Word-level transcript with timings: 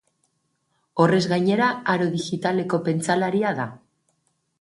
Horrez 1.03 1.19
gainera, 1.33 1.67
aro 1.95 2.07
digitaleko 2.13 2.79
pentsalaria 2.89 3.53
da. 3.61 3.67